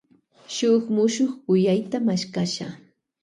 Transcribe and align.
Mashkasha 0.35 0.47
shun 0.55 0.77
muchuk 0.95 1.31
kuyayta. 1.45 1.97